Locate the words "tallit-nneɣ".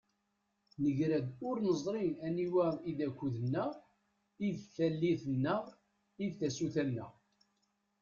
4.75-5.63